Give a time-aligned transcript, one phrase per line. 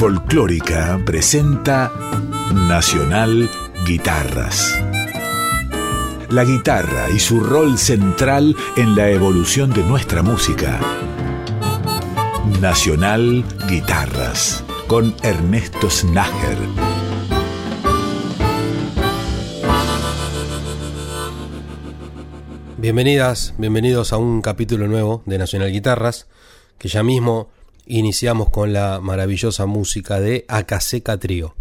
[0.00, 1.92] Folclórica presenta
[2.54, 3.50] Nacional
[3.84, 4.80] Guitarras.
[6.30, 10.80] La guitarra y su rol central en la evolución de nuestra música.
[12.62, 16.56] Nacional Guitarras con Ernesto Snager.
[22.78, 26.26] Bienvenidas, bienvenidos a un capítulo nuevo de Nacional Guitarras,
[26.78, 27.50] que ya mismo
[27.90, 31.56] iniciamos con la maravillosa música de Acaseca Trío.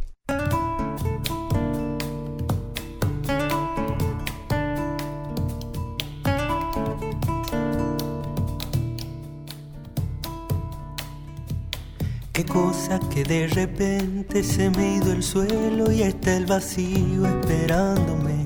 [12.32, 18.44] Qué cosa que de repente se me ido el suelo y está el vacío esperándome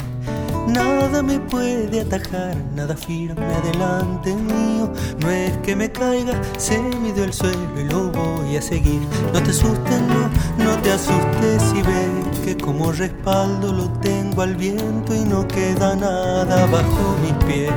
[0.74, 4.92] Nada me puede atajar, nada firme adelante mío.
[5.20, 9.02] No es que me caiga, se me dio el suelo y lo voy a seguir.
[9.32, 14.56] No te asustes, no, no te asustes si ves que como respaldo lo tengo al
[14.56, 17.72] viento y no queda nada bajo mis pies.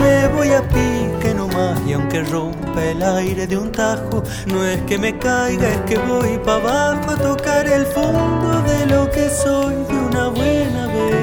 [0.00, 4.80] Me voy a pique nomás y aunque rompa el aire de un tajo, no es
[4.82, 9.28] que me caiga, es que voy para abajo a tocar el fondo de lo que
[9.28, 11.21] soy de una buena vez.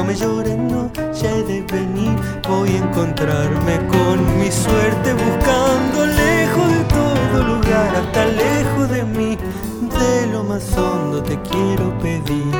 [0.00, 2.16] No me lloren, no, ya he de venir.
[2.48, 9.36] Voy a encontrarme con mi suerte buscando lejos de todo lugar, hasta lejos de mí.
[9.98, 12.50] De lo más hondo te quiero pedir.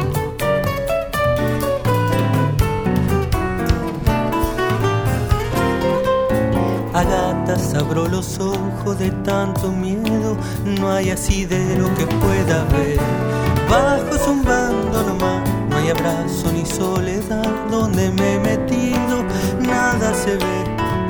[6.93, 10.37] A gatas abro los ojos de tanto miedo,
[10.79, 13.01] no hay asidero que pueda ver.
[13.71, 14.50] Bajo zumbando
[15.91, 19.25] abrazo ni soledad donde me he metido,
[19.61, 20.61] nada se ve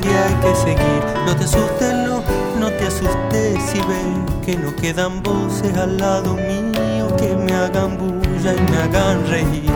[0.02, 1.02] y hay que seguir.
[1.26, 2.22] No te asustes, no,
[2.58, 7.98] no te asustes si ves que no quedan voces al lado mío que me hagan
[7.98, 9.70] bulla y me hagan reír.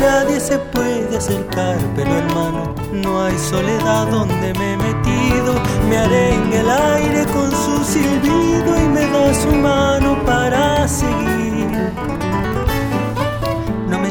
[0.00, 5.54] Nadie se puede acercar, pero hermano, no hay soledad donde me he metido.
[5.88, 11.92] Me en el aire con su silbido y me da su mano para seguir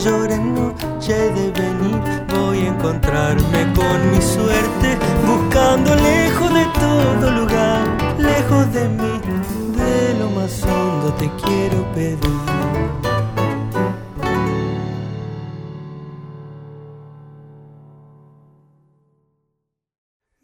[0.07, 2.01] me lloren, no, ya he de venir.
[2.29, 7.87] Voy a encontrarme con mi suerte, buscando lejos de todo lugar,
[8.17, 9.21] lejos de mí,
[9.77, 12.17] de lo más hondo te quiero pedir.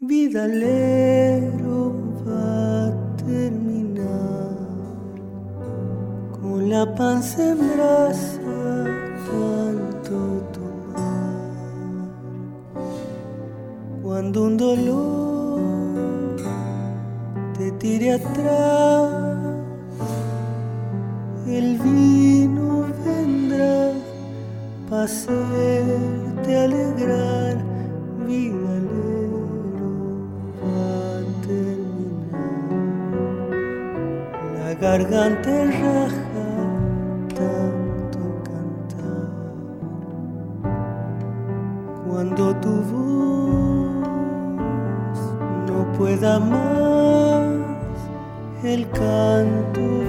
[0.00, 1.94] Vidalero
[2.26, 4.56] va a terminar
[6.38, 8.33] con la panza en brasa
[14.24, 15.60] cuando un dolor
[17.58, 19.12] te tire atrás
[21.46, 23.92] el vino vendrá
[24.88, 27.58] para hacerte alegrar
[28.26, 29.42] vidalero
[30.62, 32.46] va a terminar.
[34.58, 36.34] La garganta raja
[42.08, 43.63] cuando tu voz
[45.98, 47.44] pueda más,
[48.64, 50.03] el canto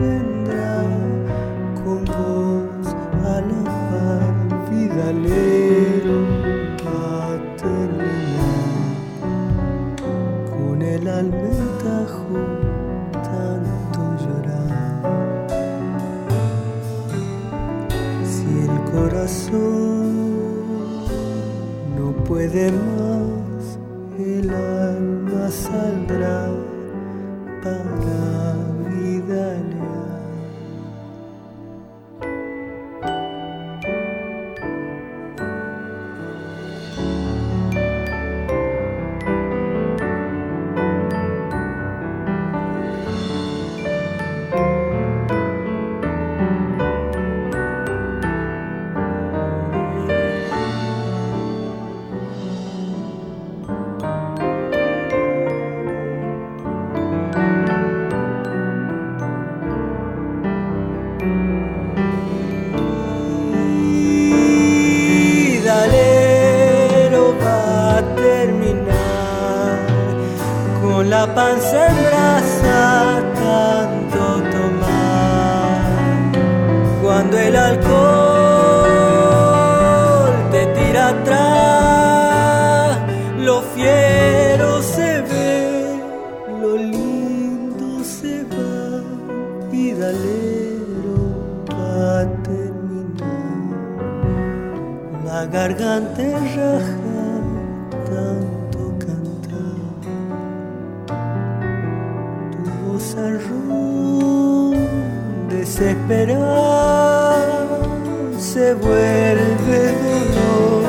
[108.56, 110.84] se vuelve dolor.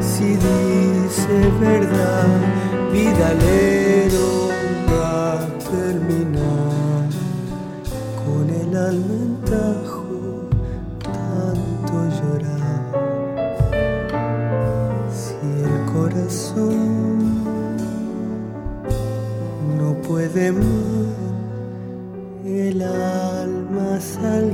[0.00, 2.26] Si dice verdad,
[2.92, 4.48] vidalero
[4.90, 7.08] va a terminar
[8.24, 10.48] con el alma en tajo,
[11.18, 12.84] tanto llorar.
[15.20, 17.44] Si el corazón
[19.78, 21.14] no puede más,
[22.44, 24.53] el alma sale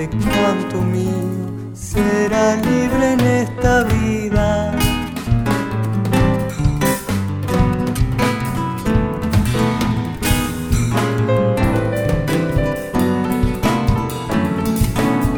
[0.00, 1.10] amarte cuanto mío
[1.74, 4.72] será libre en esta vida.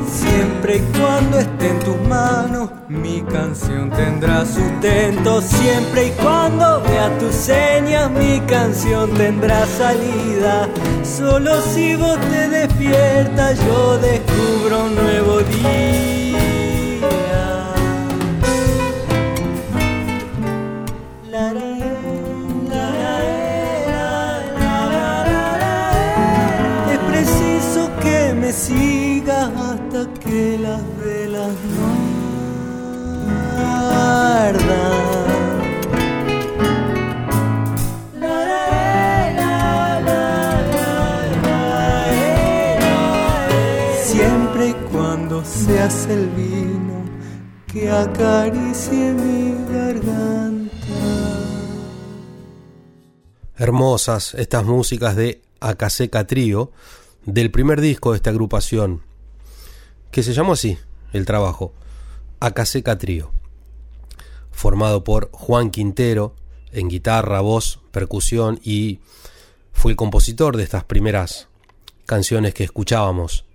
[0.07, 5.40] Siempre y cuando esté en tus manos, mi canción tendrá sustento.
[5.40, 10.69] Siempre y cuando vea tus señas, mi canción tendrá salida.
[11.02, 14.22] Solo si vos te despiertas, yo dejo
[45.83, 47.03] el vino
[47.67, 50.71] que acaricie mi garganta.
[53.57, 56.71] Hermosas estas músicas de Acaseca Trío,
[57.27, 59.03] del primer disco de esta agrupación,
[60.12, 60.79] que se llamó así
[61.12, 61.73] el trabajo,
[62.39, 63.33] Acaseca Trío,
[64.53, 66.37] formado por Juan Quintero
[66.71, 69.01] en guitarra, voz, percusión y
[69.73, 71.49] fue el compositor de estas primeras
[72.07, 73.47] canciones que escuchábamos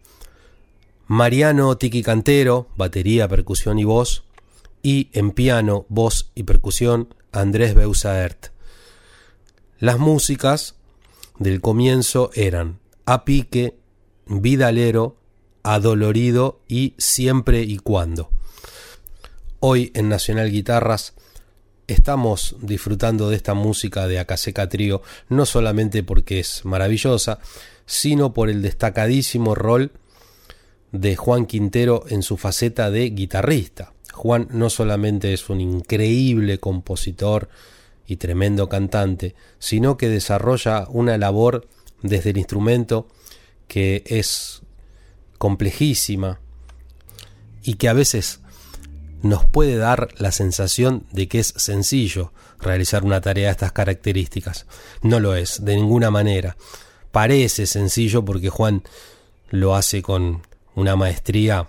[1.09, 4.25] Mariano Tiki Cantero, batería, percusión y voz,
[4.83, 8.47] y en piano, voz y percusión, Andrés Beusaert.
[9.79, 10.75] Las músicas
[11.39, 13.77] del comienzo eran A Pique,
[14.25, 15.15] Vidalero,
[15.63, 18.29] Adolorido y Siempre y Cuando.
[19.61, 21.13] Hoy en Nacional Guitarras
[21.87, 27.39] estamos disfrutando de esta música de Acaseca Trío, no solamente porque es maravillosa,
[27.85, 29.93] sino por el destacadísimo rol
[30.91, 33.93] de Juan Quintero en su faceta de guitarrista.
[34.13, 37.49] Juan no solamente es un increíble compositor
[38.07, 41.67] y tremendo cantante, sino que desarrolla una labor
[42.01, 43.07] desde el instrumento
[43.67, 44.61] que es
[45.37, 46.39] complejísima
[47.63, 48.39] y que a veces
[49.21, 54.65] nos puede dar la sensación de que es sencillo realizar una tarea de estas características.
[55.01, 56.55] No lo es, de ninguna manera.
[57.11, 58.83] Parece sencillo porque Juan
[59.49, 60.41] lo hace con
[60.77, 61.67] una maestría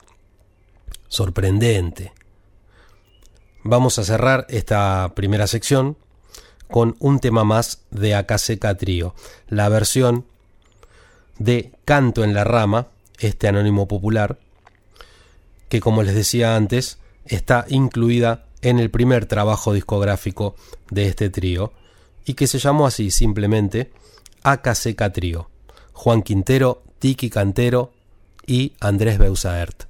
[1.09, 2.13] sorprendente.
[3.65, 5.97] Vamos a cerrar esta primera sección
[6.71, 9.15] con un tema más de Acaseca Trío,
[9.49, 10.27] la versión
[11.39, 12.89] de Canto en la Rama,
[13.19, 14.39] este anónimo popular,
[15.71, 20.55] que como les decía antes, está incluida en el primer trabajo discográfico
[20.91, 21.73] de este trío
[22.27, 23.91] y que se llamó así simplemente
[24.43, 25.49] Acaseca Trío.
[25.95, 27.93] Juan Quintero, Tiki Cantero,
[28.49, 29.88] y Andrés Beusaert.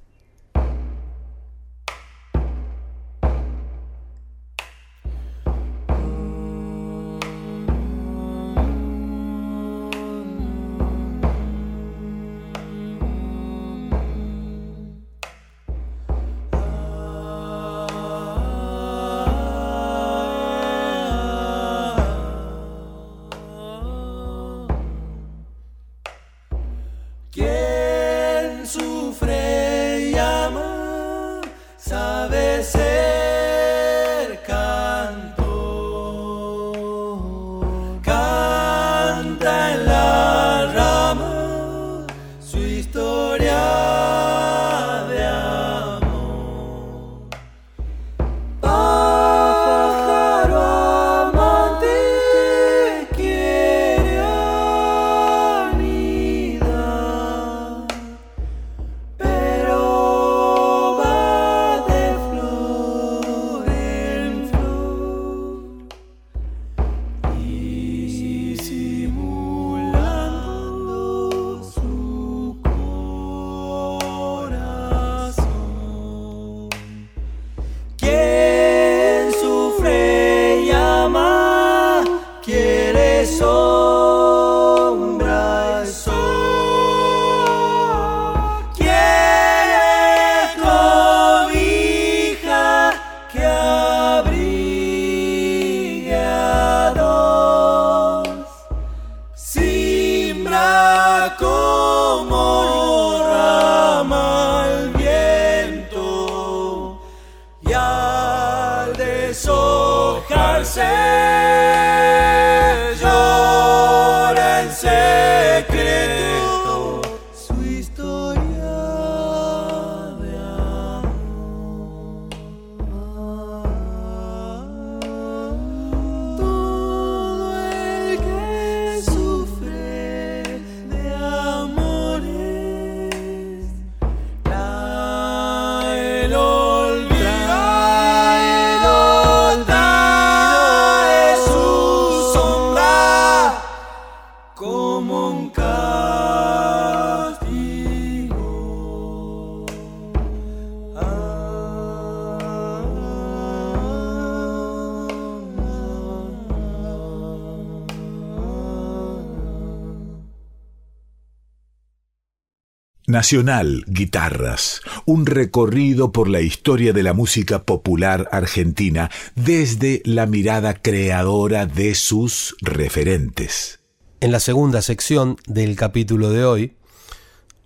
[163.19, 170.75] Nacional Guitarras, un recorrido por la historia de la música popular argentina desde la mirada
[170.75, 173.81] creadora de sus referentes.
[174.21, 176.77] En la segunda sección del capítulo de hoy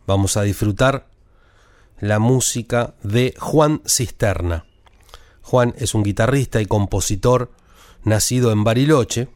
[0.08, 1.08] vamos a disfrutar
[2.00, 4.66] la música de Juan Cisterna,
[5.44, 7.52] Juan es un guitarrista y compositor
[8.04, 9.28] nacido en Bariloche,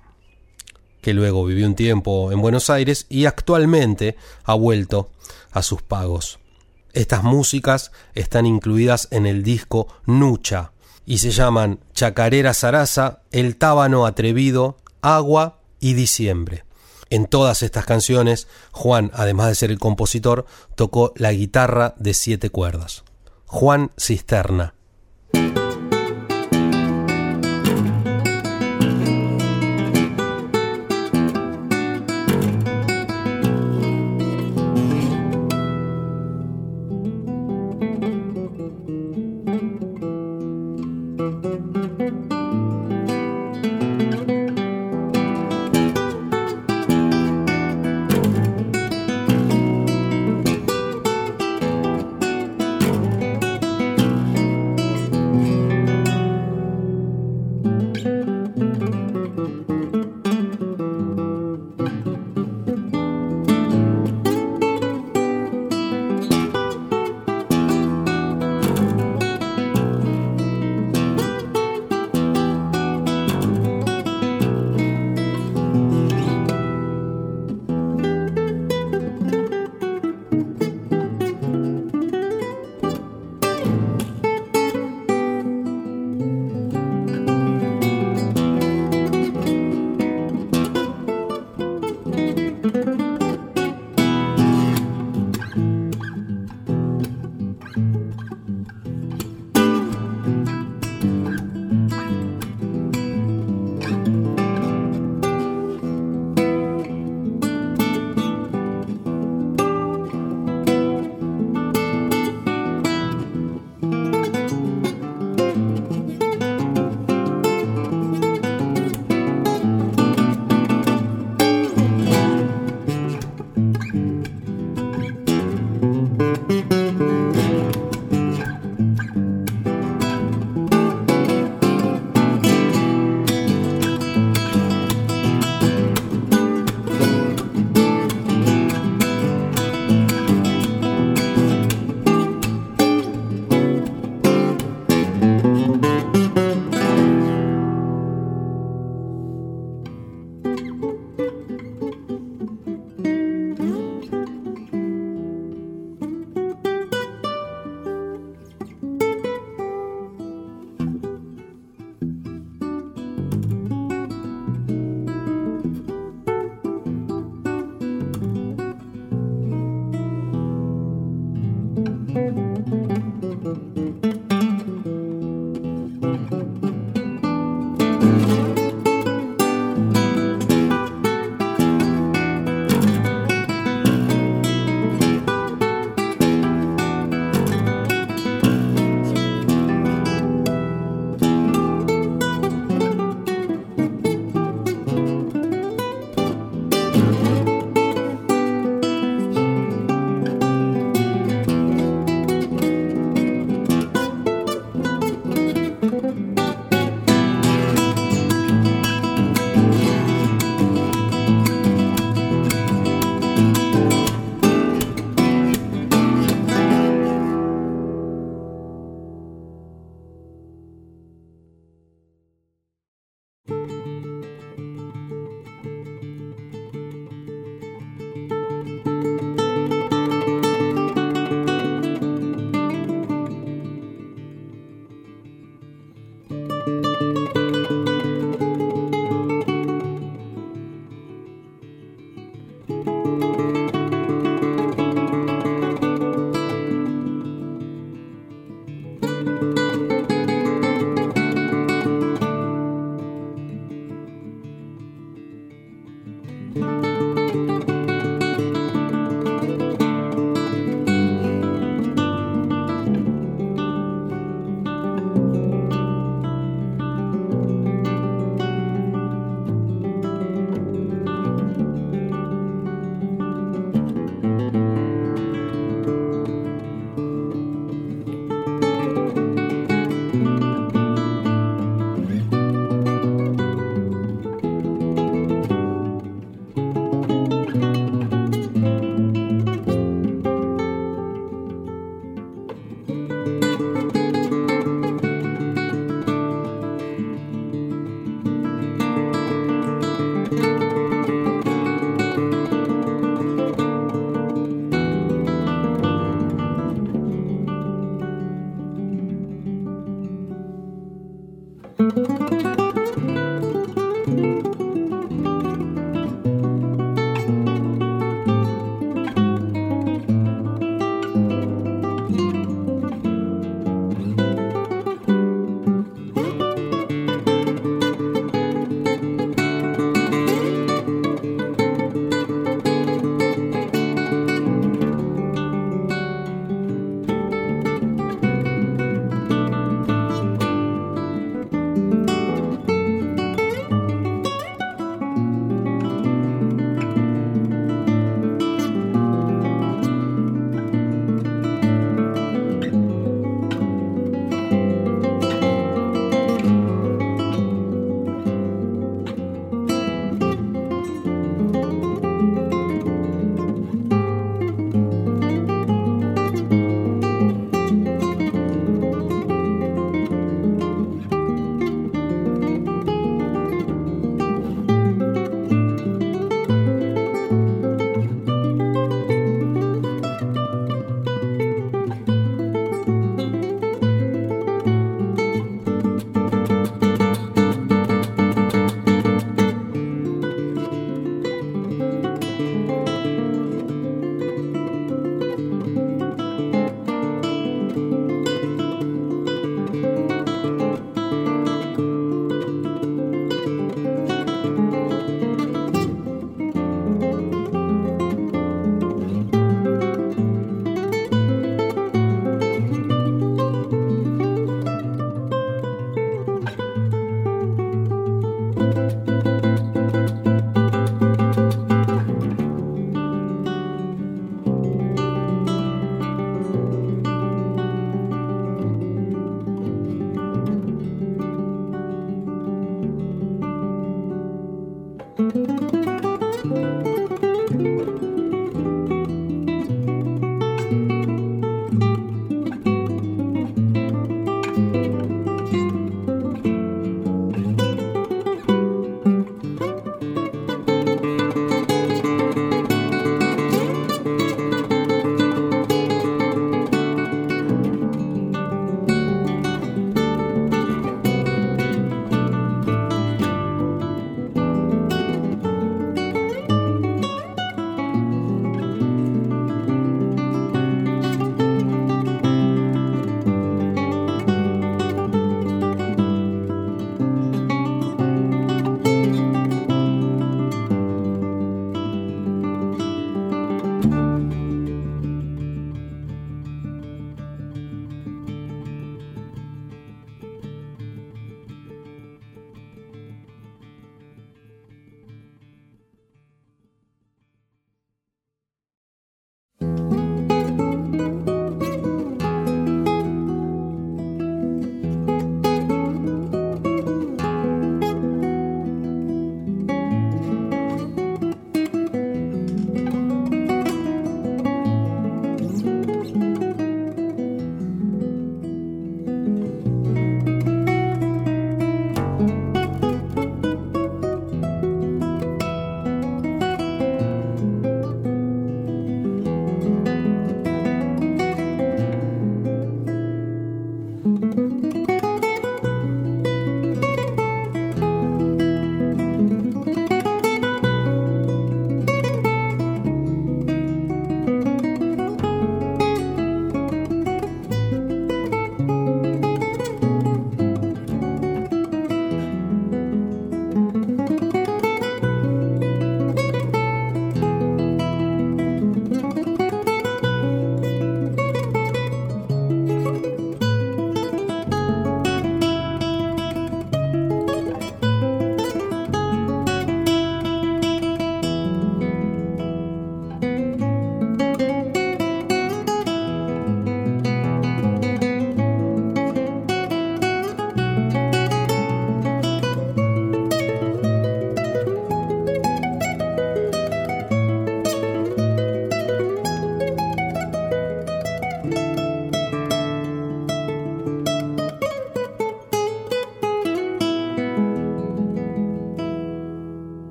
[1.00, 5.12] que luego vivió un tiempo en Buenos Aires y actualmente ha vuelto
[5.52, 6.40] a sus pagos.
[6.94, 10.72] Estas músicas están incluidas en el disco Nucha
[11.06, 16.66] y se llaman Chacarera Sarasa, El Tábano Atrevido, Agua y Diciembre.
[17.10, 22.50] En todas estas canciones, Juan, además de ser el compositor, tocó la guitarra de siete
[22.50, 23.04] cuerdas.
[23.46, 24.74] Juan Cisterna.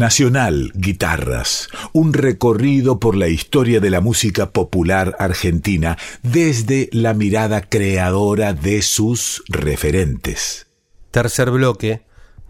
[0.00, 7.60] Nacional Guitarras, un recorrido por la historia de la música popular argentina desde la mirada
[7.60, 10.68] creadora de sus referentes.
[11.10, 12.00] Tercer bloque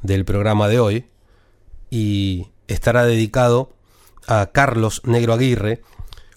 [0.00, 1.06] del programa de hoy
[1.90, 3.72] y estará dedicado
[4.28, 5.82] a Carlos Negro Aguirre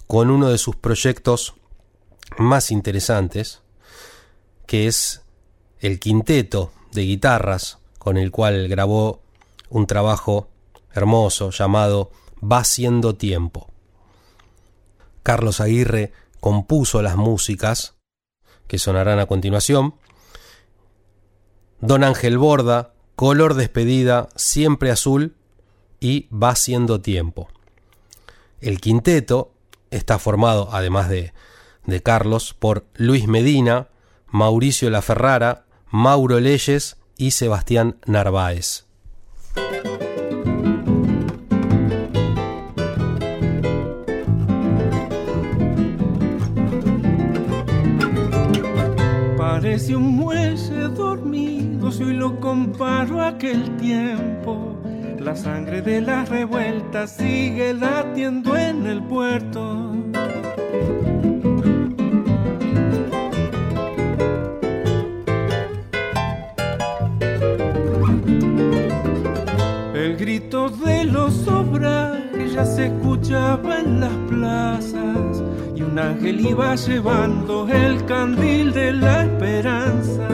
[0.07, 1.53] con uno de sus proyectos
[2.39, 3.61] más interesantes,
[4.65, 5.21] que es
[5.79, 9.21] el quinteto de guitarras con el cual grabó
[9.69, 10.49] un trabajo
[10.93, 12.11] hermoso llamado
[12.43, 13.71] Va siendo tiempo.
[15.23, 17.95] Carlos Aguirre compuso las músicas
[18.67, 19.95] que sonarán a continuación.
[21.79, 25.35] Don Ángel Borda, Color Despedida, Siempre Azul
[25.99, 27.47] y Va siendo tiempo.
[28.59, 29.53] El quinteto
[29.91, 31.33] está formado, además de,
[31.85, 33.89] de Carlos, por Luis Medina,
[34.27, 38.85] Mauricio La Ferrara, Mauro Leyes y Sebastián Narváez.
[49.63, 54.77] Parece un muelle dormido si hoy lo comparo a aquel tiempo.
[55.19, 59.93] La sangre de las revueltas sigue latiendo en el puerto.
[69.95, 75.52] El grito de los obrarios ya se escuchaba en las plazas
[75.91, 80.27] un ángel iba llevando el candil de la esperanza.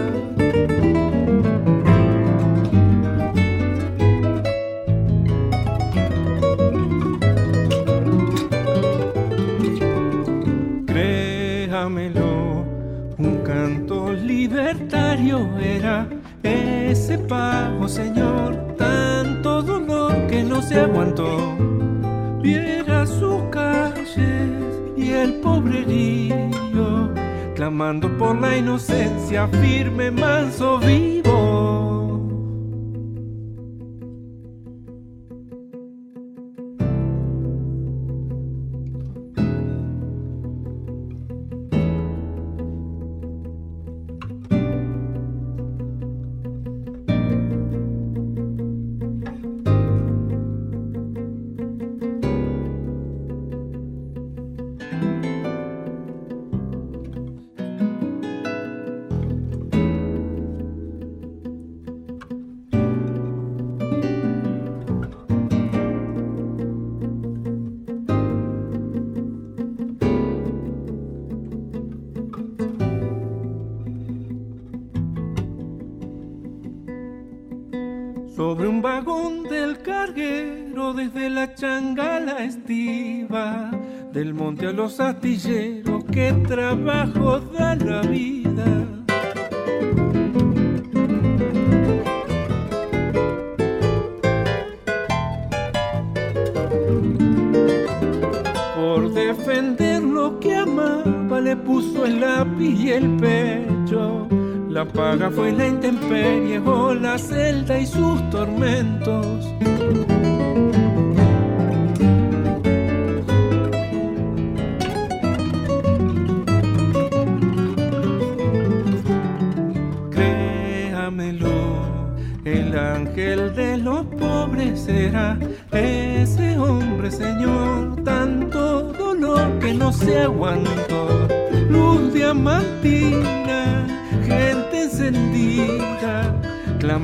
[28.30, 30.38] Por la inocencia, firme, manso,
[84.65, 88.65] a los astilleros, qué trabajo da la vida.
[98.75, 104.27] Por defender lo que amaba, le puso el lápiz y el pecho.
[104.69, 109.47] La paga fue la intemperie o la celda y sus tormentos.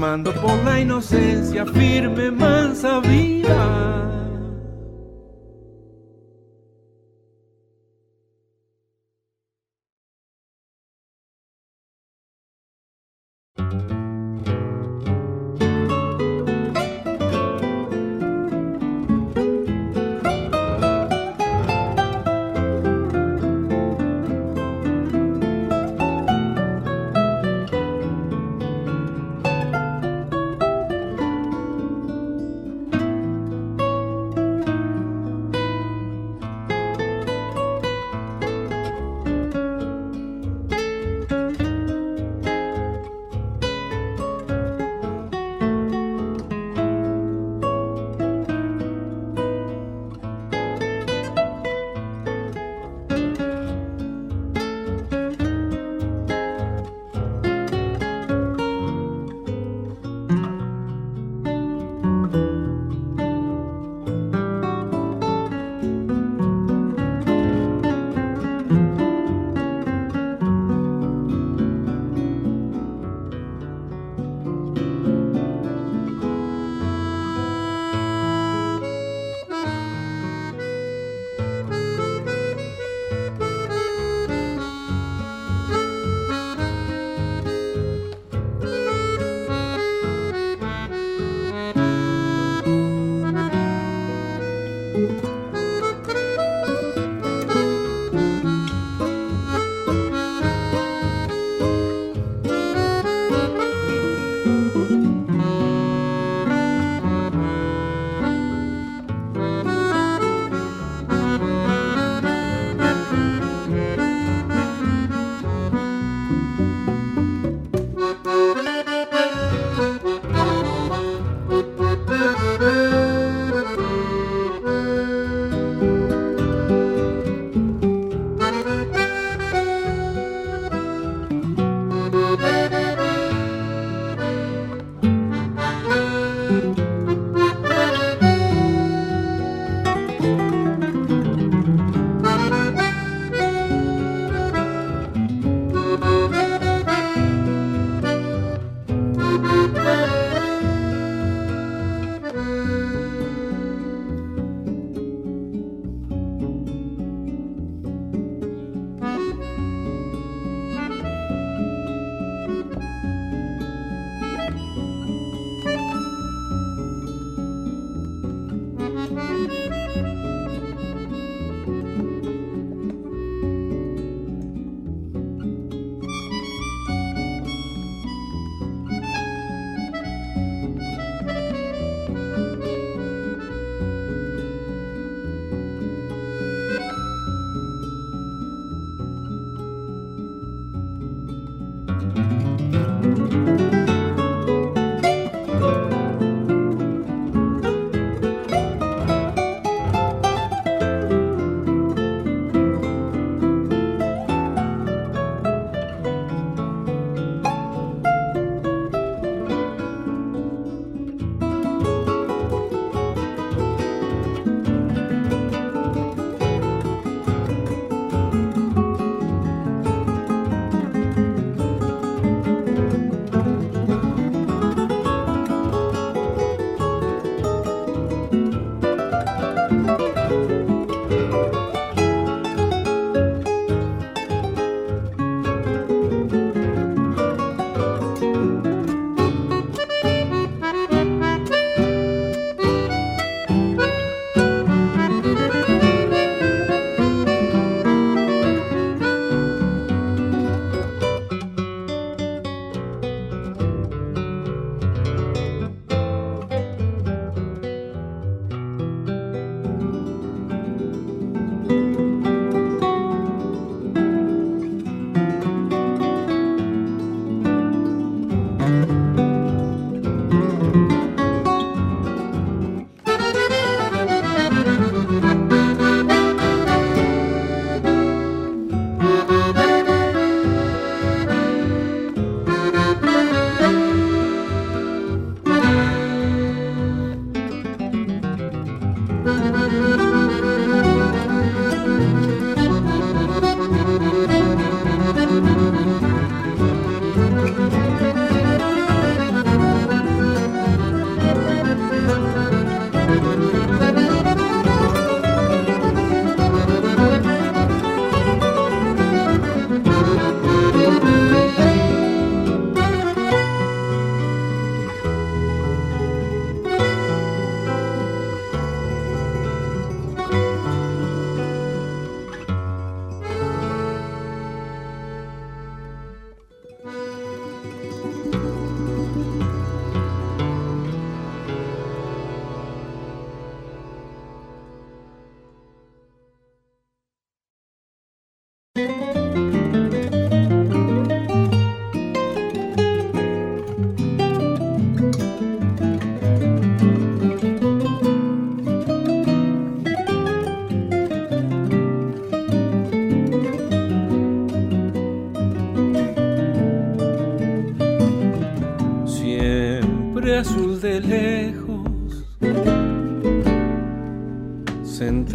[0.05, 4.14] Clamando por la inocencia, firme, mansa vida.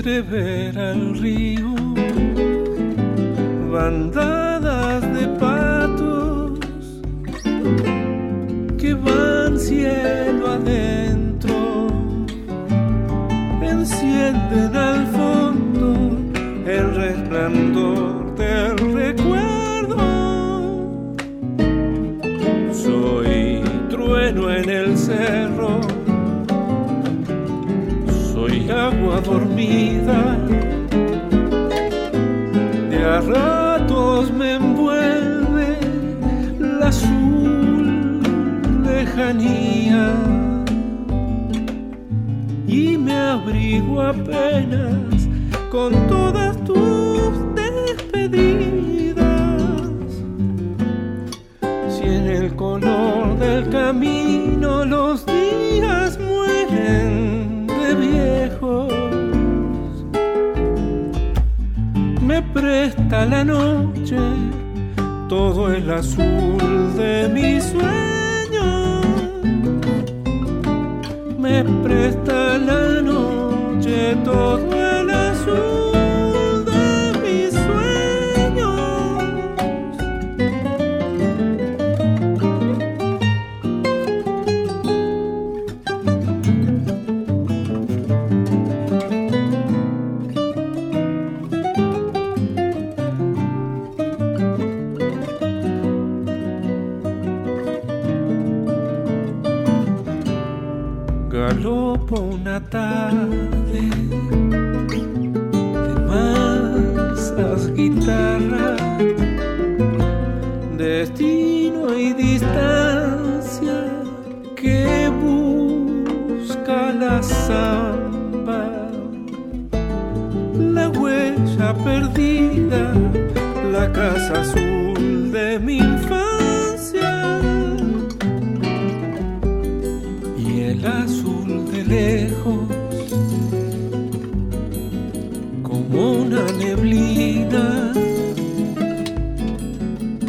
[0.03, 0.23] Se
[33.27, 35.79] ratos me envuelve
[36.59, 38.21] la azul
[38.85, 40.15] lejanía
[42.67, 45.29] y me abrigo apenas
[45.71, 49.23] con todas tus despedidas.
[51.89, 55.10] Si en el color del camino los
[63.11, 64.17] la noche
[65.29, 69.01] todo el azul de mi sueño.
[71.39, 75.80] Me presta la noche todo el azul.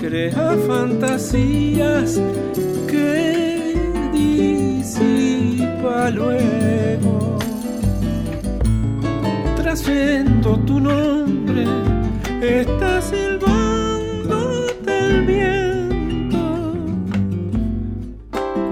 [0.02, 2.20] Crea fantasías
[2.90, 3.76] que
[4.12, 7.38] disipa luego.
[9.56, 11.66] Trayendo tu nombre
[12.42, 16.74] está silbando del viento.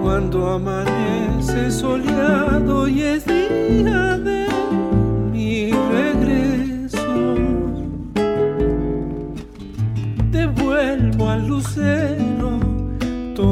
[0.02, 4.29] Cuando amanece soleado y es día de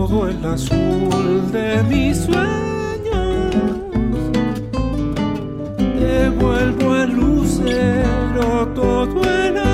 [0.08, 3.50] todo el azul de mi sueño.
[6.00, 9.67] Devuelvo al lucero todo el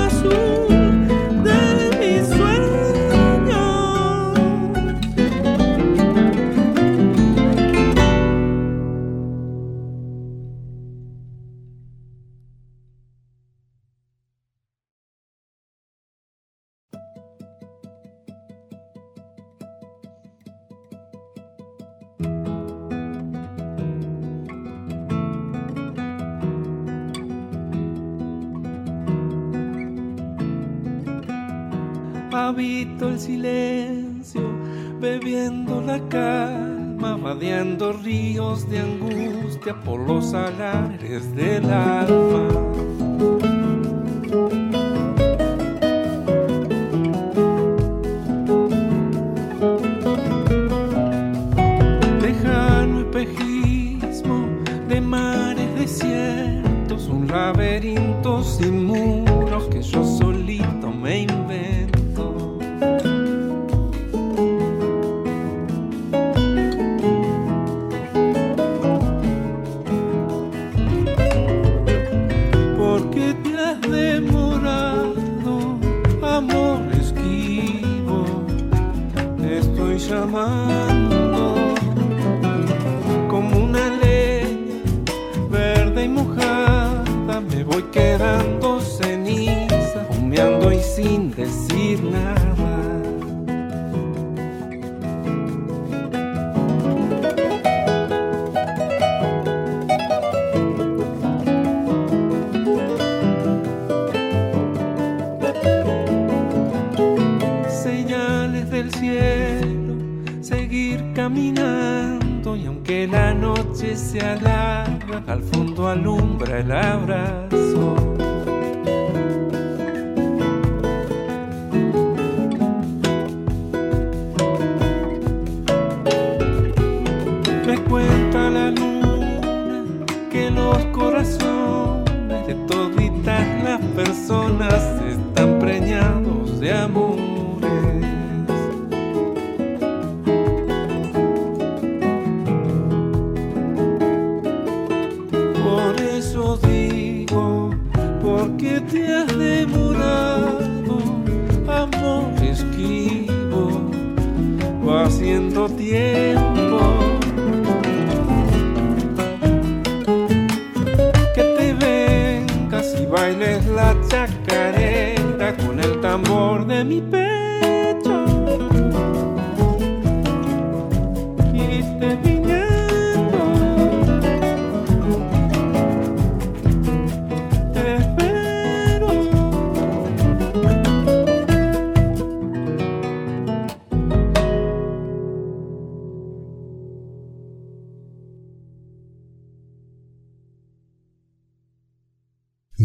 [40.24, 42.43] los salares del alma.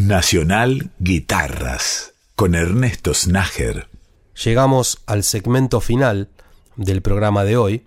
[0.10, 3.89] Nacional Guitarras con Ernesto Snager.
[4.43, 6.30] Llegamos al segmento final
[6.78, 7.86] del programa de hoy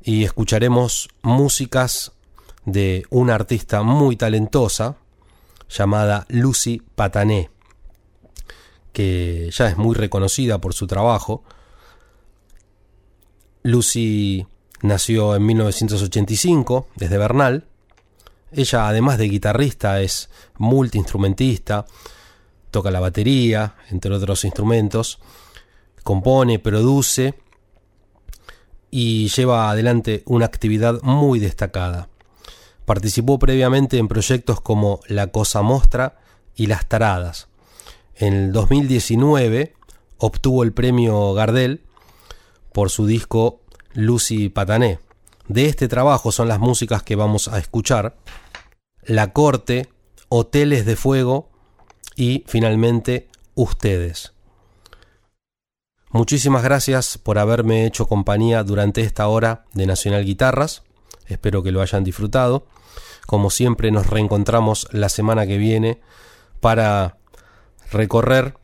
[0.00, 2.12] y escucharemos músicas
[2.66, 4.94] de una artista muy talentosa
[5.68, 7.50] llamada Lucy Patané,
[8.92, 11.42] que ya es muy reconocida por su trabajo.
[13.64, 14.46] Lucy
[14.82, 17.66] nació en 1985 desde Bernal
[18.54, 21.86] ella, además de guitarrista, es multiinstrumentista,
[22.70, 25.18] toca la batería, entre otros instrumentos,
[26.02, 27.34] compone, produce
[28.90, 32.08] y lleva adelante una actividad muy destacada.
[32.84, 36.18] Participó previamente en proyectos como La Cosa Mostra
[36.56, 37.48] y Las Taradas.
[38.16, 39.74] En el 2019
[40.18, 41.82] obtuvo el premio Gardel
[42.72, 43.60] por su disco
[43.94, 44.98] Lucy Patané.
[45.48, 48.16] De este trabajo son las músicas que vamos a escuchar.
[49.04, 49.88] La Corte,
[50.28, 51.50] Hoteles de Fuego
[52.14, 54.32] y finalmente ustedes.
[56.10, 60.84] Muchísimas gracias por haberme hecho compañía durante esta hora de Nacional Guitarras.
[61.26, 62.66] Espero que lo hayan disfrutado.
[63.26, 66.00] Como siempre nos reencontramos la semana que viene
[66.60, 67.18] para
[67.90, 68.54] recorrer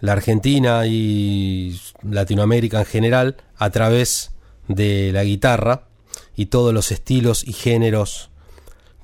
[0.00, 4.32] la Argentina y Latinoamérica en general a través
[4.68, 5.88] de la guitarra
[6.34, 8.31] y todos los estilos y géneros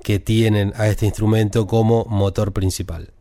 [0.03, 3.13] que tienen a este instrumento como motor principal.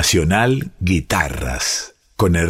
[0.00, 2.48] Nacional Guitarras, con el